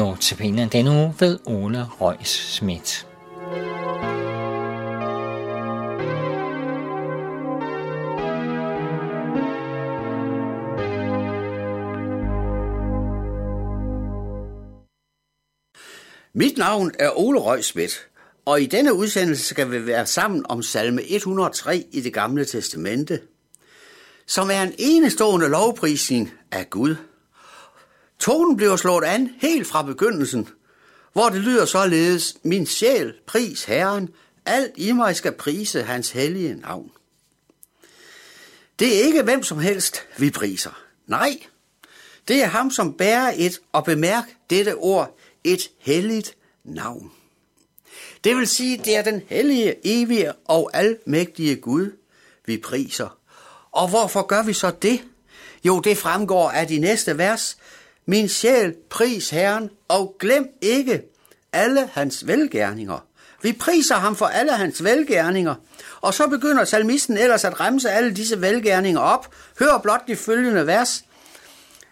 Notabene 0.00 0.68
denne 0.72 0.90
uge 0.90 1.14
ved 1.18 1.38
Ole 1.46 1.86
Røis 2.00 2.28
Schmidt. 2.28 3.06
Mit 16.34 16.58
navn 16.58 16.92
er 16.98 17.18
Ole 17.18 17.40
Røgsmidt, 17.40 18.06
og 18.44 18.62
i 18.62 18.66
denne 18.66 18.94
udsendelse 18.94 19.44
skal 19.44 19.70
vi 19.70 19.86
være 19.86 20.06
sammen 20.06 20.46
om 20.48 20.62
salme 20.62 21.02
103 21.10 21.84
i 21.92 22.00
det 22.00 22.12
gamle 22.12 22.44
testamente, 22.44 23.20
som 24.26 24.50
er 24.50 24.62
en 24.62 24.72
enestående 24.78 25.48
lovprisning 25.48 26.30
af 26.52 26.70
Gud. 26.70 26.96
Tonen 28.20 28.56
bliver 28.56 28.76
slået 28.76 29.04
an 29.04 29.30
helt 29.38 29.66
fra 29.66 29.82
begyndelsen, 29.82 30.48
hvor 31.12 31.28
det 31.28 31.40
lyder 31.40 31.64
således, 31.64 32.36
min 32.42 32.66
sjæl, 32.66 33.14
pris 33.26 33.64
Herren, 33.64 34.08
alt 34.46 34.72
i 34.76 34.92
mig 34.92 35.16
skal 35.16 35.32
prise 35.32 35.82
hans 35.82 36.10
hellige 36.10 36.54
navn. 36.54 36.90
Det 38.78 38.96
er 38.96 39.06
ikke 39.06 39.22
hvem 39.22 39.42
som 39.42 39.58
helst, 39.58 40.06
vi 40.18 40.30
priser. 40.30 40.82
Nej, 41.06 41.38
det 42.28 42.42
er 42.42 42.46
ham, 42.46 42.70
som 42.70 42.92
bærer 42.92 43.32
et, 43.36 43.60
og 43.72 43.84
bemærk 43.84 44.24
dette 44.50 44.74
ord, 44.74 45.18
et 45.44 45.70
helligt 45.78 46.36
navn. 46.64 47.12
Det 48.24 48.36
vil 48.36 48.46
sige, 48.46 48.80
det 48.84 48.96
er 48.96 49.02
den 49.02 49.22
hellige, 49.26 49.74
evige 49.84 50.32
og 50.32 50.70
almægtige 50.74 51.56
Gud, 51.56 51.92
vi 52.46 52.58
priser. 52.58 53.18
Og 53.72 53.88
hvorfor 53.88 54.22
gør 54.22 54.42
vi 54.42 54.52
så 54.52 54.70
det? 54.70 55.04
Jo, 55.64 55.80
det 55.80 55.98
fremgår 55.98 56.50
af 56.50 56.66
de 56.66 56.78
næste 56.78 57.18
vers. 57.18 57.56
Min 58.06 58.28
sjæl, 58.28 58.74
pris 58.90 59.30
Herren, 59.30 59.70
og 59.88 60.16
glem 60.18 60.48
ikke 60.60 61.02
alle 61.52 61.88
hans 61.92 62.26
velgærninger. 62.26 63.06
Vi 63.42 63.52
priser 63.52 63.94
ham 63.94 64.16
for 64.16 64.26
alle 64.26 64.52
hans 64.52 64.84
velgærninger. 64.84 65.54
Og 66.00 66.14
så 66.14 66.26
begynder 66.26 66.64
salmisten 66.64 67.18
ellers 67.18 67.44
at 67.44 67.60
remse 67.60 67.90
alle 67.90 68.14
disse 68.14 68.40
velgærninger 68.40 69.00
op. 69.00 69.34
Hør 69.58 69.78
blot 69.78 70.08
de 70.08 70.16
følgende 70.16 70.66
vers. 70.66 71.04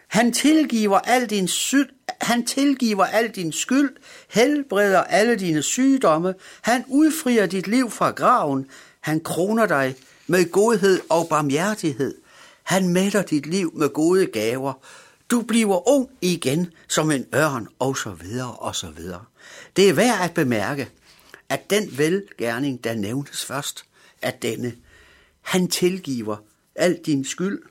Han 0.09 0.33
tilgiver 0.33 0.99
al 0.99 1.27
din 1.27 1.49
synd, 1.49 1.89
han 2.21 2.47
tilgiver 2.47 3.05
al 3.05 3.29
din 3.29 3.53
skyld, 3.53 3.97
helbreder 4.29 5.05
alle 5.05 5.37
dine 5.37 5.63
sygdomme, 5.63 6.35
han 6.61 6.85
udfrier 6.89 7.47
dit 7.47 7.67
liv 7.67 7.91
fra 7.91 8.11
graven, 8.11 8.67
han 9.01 9.21
kroner 9.21 9.67
dig 9.67 9.97
med 10.27 10.51
godhed 10.51 11.01
og 11.09 11.29
barmhjertighed. 11.29 12.15
Han 12.63 12.89
mætter 12.89 13.23
dit 13.23 13.47
liv 13.47 13.73
med 13.75 13.89
gode 13.89 14.27
gaver. 14.27 14.73
Du 15.31 15.43
bliver 15.43 15.89
ung 15.89 16.09
igen 16.21 16.73
som 16.89 17.11
en 17.11 17.27
ørn, 17.35 17.69
og 17.79 17.97
så 17.97 18.11
videre, 18.11 18.53
og 18.53 18.77
så 18.77 18.91
videre. 18.91 19.25
Det 19.77 19.89
er 19.89 19.93
værd 19.93 20.21
at 20.23 20.35
bemærke, 20.35 20.91
at 21.49 21.71
den 21.71 21.99
velgerning, 21.99 22.85
der 22.85 22.95
nævnes 22.95 23.45
først, 23.45 23.85
er 24.23 24.31
denne. 24.31 24.73
Han 25.41 25.69
tilgiver 25.69 26.37
al 26.75 27.01
din 27.07 27.25
skyld. 27.25 27.63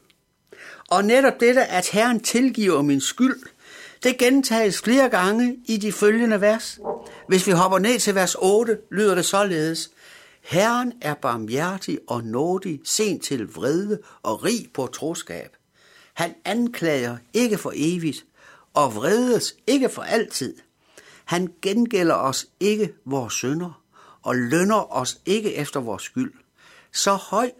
Og 0.90 1.06
netop 1.06 1.40
dette, 1.40 1.66
at 1.66 1.90
Herren 1.90 2.20
tilgiver 2.20 2.82
min 2.82 3.02
skyld, 3.02 3.40
det 4.04 4.18
gentages 4.18 4.82
flere 4.82 5.10
gange 5.10 5.58
i 5.66 5.78
de 5.78 5.92
følgende 5.92 6.42
vers. 6.42 6.80
Hvis 7.28 7.48
vi 7.48 7.52
hopper 7.52 7.80
ned 7.80 8.00
til 8.00 8.16
vers 8.16 8.36
8, 8.40 8.78
lyder 8.92 9.16
det 9.16 9.26
således. 9.26 9.92
Herren 10.42 10.94
er 11.02 11.14
barmhjertig 11.14 12.00
og 12.08 12.24
nådig, 12.24 12.80
sent 12.84 13.24
til 13.24 13.48
vrede 13.48 14.00
og 14.24 14.44
rig 14.44 14.68
på 14.74 14.88
troskab. 14.88 15.56
Han 16.18 16.36
anklager 16.46 17.18
ikke 17.34 17.58
for 17.58 17.72
evigt, 17.76 18.26
og 18.74 18.96
vredes 18.96 19.56
ikke 19.68 19.90
for 19.90 20.02
altid. 20.02 20.56
Han 21.26 21.54
gengælder 21.62 22.16
os 22.16 22.48
ikke 22.60 22.94
vores 23.06 23.34
synder, 23.34 23.82
og 24.22 24.36
lønner 24.36 24.96
os 24.96 25.18
ikke 25.26 25.54
efter 25.54 25.80
vores 25.80 26.04
skyld. 26.04 26.34
Så 26.92 27.14
høj 27.14 27.52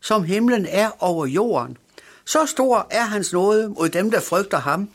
som 0.00 0.24
himlen 0.24 0.66
er 0.66 0.90
over 1.02 1.26
jorden, 1.26 1.76
så 2.24 2.46
stor 2.46 2.86
er 2.90 3.04
hans 3.04 3.32
nåde 3.32 3.68
mod 3.68 3.88
dem, 3.88 4.10
der 4.10 4.20
frygter 4.20 4.58
ham. 4.58 4.90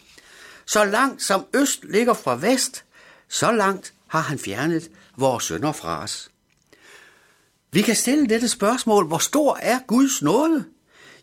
Så 0.65 0.85
langt 0.85 1.23
som 1.23 1.45
øst 1.53 1.83
ligger 1.83 2.13
fra 2.13 2.35
vest, 2.35 2.85
så 3.29 3.51
langt 3.51 3.93
har 4.07 4.21
han 4.21 4.39
fjernet 4.39 4.91
vores 5.17 5.43
sønder 5.43 5.71
fra 5.71 6.03
os. 6.03 6.31
Vi 7.71 7.81
kan 7.81 7.95
stille 7.95 8.27
dette 8.27 8.47
spørgsmål, 8.47 9.07
hvor 9.07 9.17
stor 9.17 9.57
er 9.61 9.79
Guds 9.87 10.21
nåde? 10.21 10.65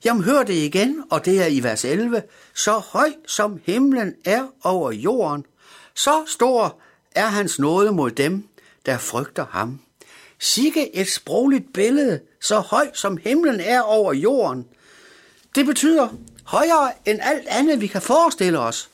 Jamen 0.07 0.25
hør 0.25 0.43
det 0.43 0.55
igen, 0.55 1.03
og 1.11 1.25
det 1.25 1.43
er 1.43 1.47
i 1.47 1.63
vers 1.63 1.85
11. 1.85 2.23
Så 2.55 2.73
høj 2.73 3.13
som 3.27 3.61
himlen 3.65 4.15
er 4.25 4.47
over 4.63 4.93
jorden, 4.93 5.45
så 5.95 6.25
stor 6.27 6.79
er 7.15 7.27
hans 7.27 7.59
nåde 7.59 7.93
mod 7.93 8.11
dem, 8.11 8.49
der 8.87 8.99
frygter 8.99 9.47
ham. 9.51 9.81
Sikke 10.39 10.97
et 10.97 11.09
sprogligt 11.09 11.73
billede, 11.73 12.21
så 12.41 12.61
høj 12.61 12.91
som 12.95 13.17
himlen 13.17 13.61
er 13.61 13.81
over 13.81 14.13
jorden. 14.13 14.67
Det 15.55 15.67
betyder 15.67 16.09
højere 16.45 16.93
end 17.07 17.19
alt 17.23 17.47
andet, 17.49 17.81
vi 17.81 17.87
kan 17.87 18.03
forestille 18.03 18.59
os. 18.59 18.91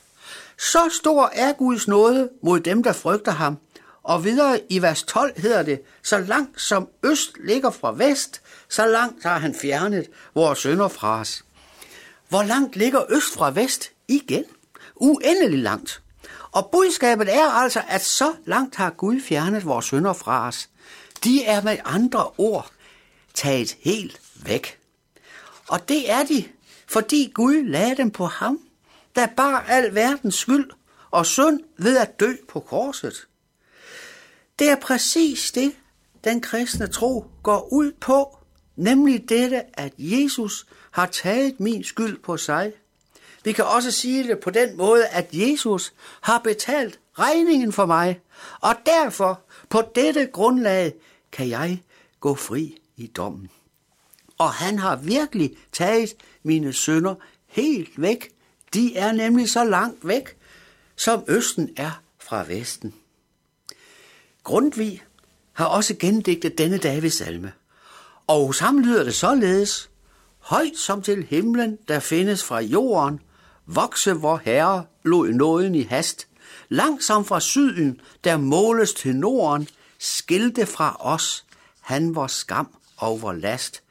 Så 0.59 0.79
stor 1.01 1.31
er 1.35 1.53
Guds 1.53 1.89
nåde 1.89 2.31
mod 2.43 2.61
dem, 2.61 2.83
der 2.83 2.93
frygter 2.93 3.33
ham. 3.33 3.59
Og 4.03 4.25
videre 4.25 4.61
i 4.69 4.83
vers 4.83 5.03
12 5.03 5.41
hedder 5.41 5.63
det, 5.63 5.83
så 6.03 6.19
langt 6.19 6.61
som 6.61 6.89
øst 7.03 7.31
ligger 7.45 7.71
fra 7.71 7.93
vest, 7.93 8.43
så 8.69 8.87
langt 8.87 9.23
har 9.23 9.39
han 9.39 9.55
fjernet 9.55 10.07
vores 10.35 10.59
sønder 10.59 10.89
fra 10.89 11.21
os. 11.21 11.45
Hvor 12.29 12.43
langt 12.43 12.77
ligger 12.77 13.13
øst 13.13 13.35
fra 13.35 13.51
vest? 13.51 13.91
Igen. 14.09 14.45
Uendelig 14.97 15.59
langt. 15.59 16.03
Og 16.53 16.69
budskabet 16.73 17.35
er 17.35 17.51
altså, 17.51 17.83
at 17.89 18.05
så 18.05 18.33
langt 18.45 18.77
har 18.77 18.91
Gud 18.91 19.21
fjernet 19.21 19.65
vores 19.65 19.87
sønder 19.87 20.13
fra 20.13 20.49
os. 20.49 20.69
De 21.25 21.45
er 21.45 21.63
med 21.63 21.79
andre 21.85 22.31
ord 22.39 22.71
taget 23.35 23.77
helt 23.81 24.21
væk. 24.45 24.79
Og 25.69 25.89
det 25.89 26.11
er 26.11 26.25
de, 26.25 26.45
fordi 26.87 27.33
Gud 27.35 27.63
lagde 27.65 27.97
dem 27.97 28.11
på 28.11 28.27
ham, 28.27 28.61
der 29.17 29.27
bar 29.37 29.65
al 29.69 29.95
verdens 29.95 30.35
skyld 30.35 30.71
og 31.11 31.27
synd 31.27 31.61
ved 31.79 31.97
at 31.97 32.21
dø 32.21 32.35
på 32.49 32.61
korset. 32.61 33.27
Det 34.63 34.71
er 34.71 34.77
præcis 34.77 35.53
det, 35.53 35.73
den 36.25 36.41
kristne 36.41 36.87
tro 36.87 37.25
går 37.43 37.69
ud 37.73 37.93
på, 38.01 38.39
nemlig 38.77 39.29
dette, 39.29 39.63
at 39.79 39.93
Jesus 39.99 40.67
har 40.91 41.07
taget 41.07 41.61
min 41.61 41.85
skyld 41.85 42.19
på 42.19 42.37
sig. 42.37 42.73
Vi 43.45 43.53
kan 43.53 43.65
også 43.65 43.91
sige 43.91 44.29
det 44.29 44.41
på 44.41 44.51
den 44.51 44.77
måde, 44.77 45.07
at 45.07 45.29
Jesus 45.33 45.93
har 46.21 46.39
betalt 46.39 47.01
regningen 47.19 47.73
for 47.73 47.87
mig, 47.87 48.21
og 48.61 48.75
derfor 48.87 49.41
på 49.69 49.83
dette 49.95 50.27
grundlag 50.33 50.95
kan 51.33 51.49
jeg 51.49 51.83
gå 52.21 52.35
fri 52.35 52.79
i 52.97 53.07
dommen. 53.07 53.51
Og 54.39 54.53
han 54.53 54.79
har 54.79 54.97
virkelig 54.97 55.57
taget 55.73 56.15
mine 56.43 56.73
sønder 56.73 57.15
helt 57.47 58.03
væk. 58.03 58.31
De 58.75 58.97
er 58.97 59.13
nemlig 59.13 59.51
så 59.51 59.65
langt 59.65 60.09
væk, 60.09 60.37
som 60.97 61.25
Østen 61.29 61.71
er 61.77 62.03
fra 62.19 62.45
Vesten. 62.45 62.95
Grundtvig 64.45 65.03
har 65.53 65.67
også 65.67 65.95
gendigtet 65.95 66.59
denne 66.59 66.79
Davids 66.79 67.15
salme. 67.15 67.53
Og 68.27 68.47
hos 68.47 68.59
ham 68.59 68.79
lyder 68.79 69.05
det 69.05 69.15
således, 69.15 69.91
højt 70.39 70.77
som 70.77 71.03
til 71.03 71.27
himlen, 71.31 71.79
der 71.89 72.01
findes 72.01 72.45
fra 72.45 72.61
jorden, 72.61 73.21
vokse 73.67 74.13
vor 74.13 74.41
herre 74.45 74.85
lod 75.05 75.29
nåden 75.29 75.75
i 75.75 75.83
hast, 75.83 76.27
Langsom 76.69 77.25
fra 77.25 77.41
syden, 77.41 78.01
der 78.25 78.37
måles 78.37 78.95
til 78.95 79.17
norden, 79.17 79.69
skilte 79.99 80.67
fra 80.67 80.97
os, 81.01 81.45
han 81.81 82.15
vor 82.15 82.27
skam 82.27 82.69
og 82.97 83.23
vor 83.23 83.33
last. 83.33 83.83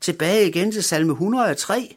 Tilbage 0.00 0.48
igen 0.48 0.72
til 0.72 0.82
salme 0.82 1.12
103, 1.12 1.96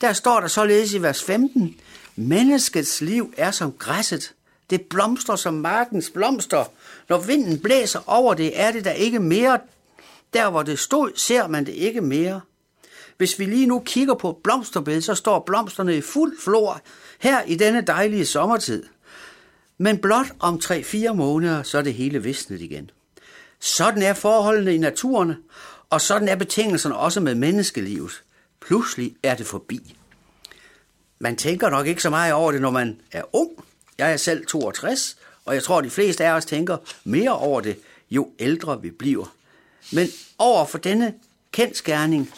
der 0.00 0.12
står 0.12 0.40
der 0.40 0.48
således 0.48 0.92
i 0.92 1.02
vers 1.02 1.22
15, 1.22 1.80
Menneskets 2.16 3.00
liv 3.00 3.34
er 3.36 3.50
som 3.50 3.72
græsset, 3.72 4.34
det 4.70 4.82
blomstrer 4.82 5.36
som 5.36 5.54
markens 5.54 6.10
blomster. 6.10 6.64
Når 7.08 7.18
vinden 7.18 7.58
blæser 7.58 8.00
over 8.06 8.34
det, 8.34 8.60
er 8.60 8.72
det 8.72 8.84
der 8.84 8.90
ikke 8.90 9.18
mere. 9.18 9.60
Der 10.32 10.50
hvor 10.50 10.62
det 10.62 10.78
stod, 10.78 11.10
ser 11.14 11.46
man 11.46 11.66
det 11.66 11.72
ikke 11.72 12.00
mere. 12.00 12.40
Hvis 13.16 13.38
vi 13.38 13.44
lige 13.44 13.66
nu 13.66 13.82
kigger 13.86 14.14
på 14.14 14.40
blomsterbedet, 14.44 15.04
så 15.04 15.14
står 15.14 15.38
blomsterne 15.46 15.96
i 15.96 16.00
fuld 16.00 16.40
flor 16.40 16.80
her 17.18 17.42
i 17.42 17.54
denne 17.54 17.80
dejlige 17.80 18.26
sommertid. 18.26 18.82
Men 19.78 19.98
blot 19.98 20.26
om 20.40 20.60
3-4 20.64 21.12
måneder, 21.12 21.62
så 21.62 21.78
er 21.78 21.82
det 21.82 21.94
hele 21.94 22.22
visnet 22.22 22.60
igen. 22.60 22.90
Sådan 23.60 24.02
er 24.02 24.14
forholdene 24.14 24.74
i 24.74 24.78
naturen, 24.78 25.34
og 25.90 26.00
sådan 26.00 26.28
er 26.28 26.36
betingelserne 26.36 26.96
også 26.96 27.20
med 27.20 27.34
menneskelivet. 27.34 28.22
Pludselig 28.60 29.16
er 29.22 29.34
det 29.34 29.46
forbi. 29.46 29.96
Man 31.18 31.36
tænker 31.36 31.70
nok 31.70 31.86
ikke 31.86 32.02
så 32.02 32.10
meget 32.10 32.32
over 32.32 32.52
det, 32.52 32.60
når 32.60 32.70
man 32.70 33.00
er 33.12 33.22
ung. 33.32 33.50
Jeg 33.98 34.12
er 34.12 34.16
selv 34.16 34.46
62, 34.46 35.16
og 35.44 35.54
jeg 35.54 35.62
tror, 35.62 35.80
de 35.80 35.90
fleste 35.90 36.24
af 36.26 36.32
os 36.32 36.44
tænker 36.44 36.76
mere 37.04 37.38
over 37.38 37.60
det, 37.60 37.78
jo 38.10 38.30
ældre 38.38 38.82
vi 38.82 38.90
bliver. 38.90 39.34
Men 39.92 40.08
over 40.38 40.66
for 40.66 40.78
denne 40.78 41.14
kendskærning 41.52 42.30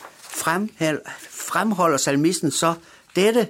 fremholder 1.30 1.96
salmisten 1.96 2.50
så 2.50 2.74
dette, 3.16 3.48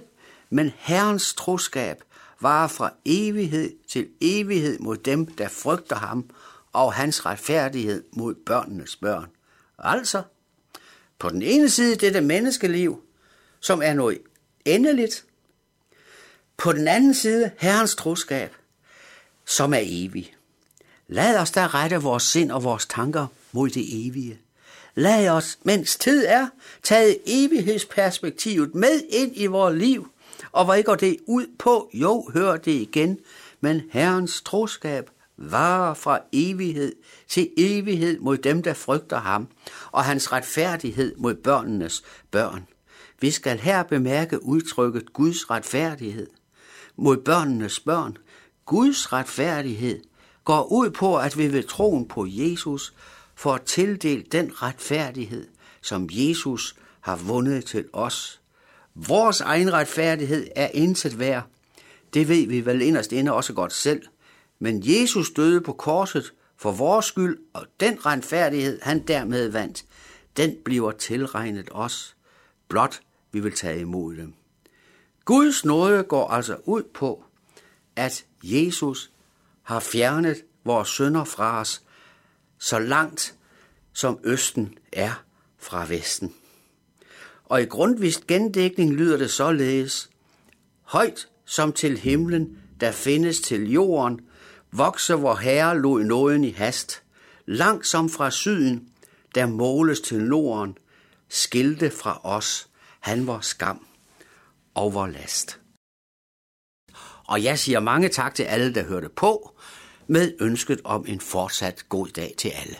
men 0.51 0.73
Herrens 0.79 1.35
troskab 1.35 1.97
varer 2.41 2.69
fra 2.69 2.93
evighed 3.05 3.73
til 3.89 4.09
evighed 4.21 4.79
mod 4.79 4.97
dem, 4.97 5.27
der 5.27 5.49
frygter 5.49 5.97
ham, 5.97 6.31
og 6.73 6.93
hans 6.93 7.27
retfærdighed 7.27 8.05
mod 8.13 8.35
børnenes 8.35 8.97
børn. 8.97 9.27
Altså, 9.79 10.23
på 11.19 11.29
den 11.29 11.43
ene 11.43 11.71
side 11.71 11.97
dette 11.97 12.21
menneskeliv, 12.21 13.03
som 13.61 13.83
er 13.83 13.95
noget 13.95 14.19
endeligt. 14.65 15.25
På 16.61 16.73
den 16.73 16.89
anden 16.89 17.15
side 17.15 17.51
Herrens 17.59 17.95
troskab, 17.95 18.55
som 19.47 19.75
er 19.75 19.81
evig. 19.83 20.35
Lad 21.09 21.39
os 21.39 21.51
da 21.51 21.67
rette 21.67 21.97
vores 21.97 22.23
sind 22.23 22.51
og 22.51 22.65
vores 22.65 22.87
tanker 22.87 23.27
mod 23.53 23.71
det 23.71 24.07
evige. 24.07 24.41
Lad 24.95 25.29
os, 25.29 25.59
mens 25.63 25.97
tid 25.97 26.25
er, 26.29 26.49
tage 26.83 27.19
evighedsperspektivet 27.27 28.75
med 28.75 29.03
ind 29.11 29.33
i 29.35 29.47
vores 29.47 29.79
liv. 29.79 30.11
Og 30.53 30.65
hvad 30.65 30.83
går 30.83 30.95
det 30.95 31.17
ud 31.27 31.47
på? 31.59 31.91
Jo, 31.95 32.31
hør 32.35 32.57
det 32.57 32.73
igen. 32.73 33.19
Men 33.61 33.83
Herrens 33.91 34.43
troskab 34.43 35.11
varer 35.37 35.95
fra 35.95 36.19
evighed 36.33 36.93
til 37.29 37.51
evighed 37.57 38.19
mod 38.19 38.37
dem, 38.37 38.63
der 38.63 38.75
frygter 38.75 39.21
ham, 39.21 39.49
og 39.93 40.05
hans 40.05 40.33
retfærdighed 40.33 41.17
mod 41.17 41.35
børnenes 41.35 42.03
børn. 42.31 42.67
Vi 43.21 43.31
skal 43.31 43.59
her 43.59 43.83
bemærke 43.83 44.45
udtrykket 44.45 45.13
Guds 45.13 45.51
retfærdighed 45.51 46.27
mod 46.97 47.17
børnenes 47.17 47.81
børn. 47.81 48.17
Guds 48.67 49.13
retfærdighed 49.13 50.01
går 50.45 50.73
ud 50.73 50.91
på, 50.91 51.19
at 51.19 51.39
vi 51.39 51.53
ved 51.53 51.63
troen 51.63 52.09
på 52.09 52.27
Jesus 52.29 52.95
får 53.35 53.57
tildelt 53.57 54.33
den 54.33 54.63
retfærdighed, 54.63 55.47
som 55.81 56.09
Jesus 56.13 56.77
har 57.01 57.17
vundet 57.17 57.65
til 57.65 57.85
os. 57.93 58.41
Vores 58.95 59.41
egen 59.41 59.73
retfærdighed 59.73 60.49
er 60.57 60.69
intet 60.75 61.19
værd. 61.19 61.47
Det 62.15 62.29
ved 62.29 62.47
vi 62.47 62.67
vel 62.67 62.83
inderst 62.83 63.13
inde 63.13 63.33
også 63.33 63.53
godt 63.53 63.73
selv. 63.73 64.03
Men 64.59 64.83
Jesus 64.85 65.31
døde 65.31 65.61
på 65.61 65.73
korset 65.73 66.33
for 66.57 66.73
vores 66.73 67.07
skyld, 67.07 67.39
og 67.53 67.67
den 67.81 68.07
retfærdighed, 68.07 68.79
han 68.83 69.07
dermed 69.07 69.49
vandt, 69.49 69.85
den 70.37 70.57
bliver 70.65 70.91
tilregnet 70.91 71.69
os. 71.71 72.17
Blot 72.69 73.01
vi 73.33 73.41
vil 73.41 73.53
tage 73.53 73.81
imod 73.81 74.17
dem. 74.17 74.35
Guds 75.31 75.65
nåde 75.65 76.03
går 76.03 76.29
altså 76.29 76.57
ud 76.65 76.83
på, 76.95 77.25
at 77.97 78.25
Jesus 78.43 79.11
har 79.63 79.81
fjernet 79.81 80.45
vores 80.65 80.89
sønder 80.89 81.25
fra 81.25 81.61
os, 81.61 81.83
så 82.59 82.79
langt 82.79 83.35
som 83.93 84.19
Østen 84.25 84.79
er 84.93 85.25
fra 85.59 85.87
Vesten. 85.89 86.35
Og 87.45 87.63
i 87.63 87.65
grundvist 87.65 88.27
gendækning 88.27 88.93
lyder 88.93 89.17
det 89.17 89.31
således, 89.31 90.11
højt 90.83 91.29
som 91.45 91.73
til 91.73 91.99
himlen, 91.99 92.59
der 92.81 92.93
findes 92.93 93.41
til 93.41 93.71
jorden, 93.71 94.21
vokser 94.73 95.15
vor 95.15 95.35
Herre 95.35 95.79
lod 95.79 96.05
nåden 96.05 96.45
i 96.45 96.51
hast, 96.51 97.03
langt 97.47 97.87
som 97.87 98.09
fra 98.09 98.31
syden, 98.31 98.89
der 99.35 99.47
måles 99.47 100.01
til 100.01 100.21
norden, 100.21 100.79
skilte 101.29 101.91
fra 101.91 102.21
os, 102.25 102.69
han 103.01 103.27
var 103.27 103.41
skam 103.41 103.87
overlast. 104.75 105.61
Og 107.27 107.45
jeg 107.45 107.59
siger 107.59 107.81
mange 107.81 108.09
tak 108.09 108.35
til 108.35 108.43
alle, 108.43 108.75
der 108.75 108.85
hørte 108.85 109.09
på, 109.09 109.59
med 110.07 110.37
ønsket 110.41 110.81
om 110.85 111.05
en 111.09 111.21
fortsat 111.21 111.89
god 111.89 112.09
dag 112.09 112.35
til 112.39 112.49
alle. 112.49 112.77